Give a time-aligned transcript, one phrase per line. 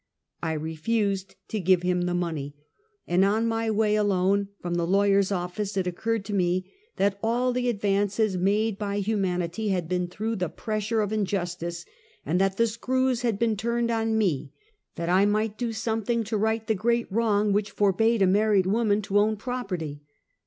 [0.41, 2.55] I refused to give him the money,
[3.05, 7.53] and on my way alone from the lawyer's office it occurred to me that all
[7.53, 11.85] the advances made by humanity had been through the pressure of injustice,
[12.25, 14.51] and that the screws had been turned on me
[14.95, 19.03] that I might do something to right the great wrong which forbade a married woman
[19.03, 20.01] to ovm property.